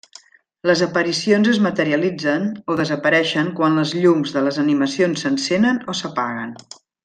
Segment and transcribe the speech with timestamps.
[0.69, 6.59] Les aparicions es materialitzen o desapareixen quan les llums de les animacions s'encenen o s'apaguen.